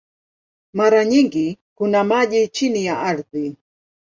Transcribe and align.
Mara 0.73 1.05
nyingi 1.05 1.57
kuna 1.75 2.03
maji 2.03 2.47
chini 2.47 2.85
ya 2.85 2.99
ardhi. 2.99 3.57